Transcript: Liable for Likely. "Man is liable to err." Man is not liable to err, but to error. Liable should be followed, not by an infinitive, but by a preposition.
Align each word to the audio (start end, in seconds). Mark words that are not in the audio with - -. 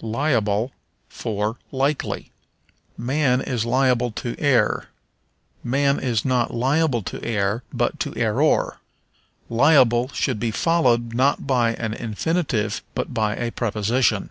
Liable 0.00 0.72
for 1.10 1.58
Likely. 1.70 2.32
"Man 2.96 3.42
is 3.42 3.66
liable 3.66 4.10
to 4.12 4.34
err." 4.40 4.88
Man 5.62 6.00
is 6.00 6.24
not 6.24 6.54
liable 6.54 7.02
to 7.02 7.22
err, 7.22 7.62
but 7.74 8.00
to 8.00 8.16
error. 8.16 8.78
Liable 9.50 10.08
should 10.14 10.40
be 10.40 10.50
followed, 10.50 11.12
not 11.12 11.46
by 11.46 11.74
an 11.74 11.92
infinitive, 11.92 12.80
but 12.94 13.12
by 13.12 13.36
a 13.36 13.52
preposition. 13.52 14.30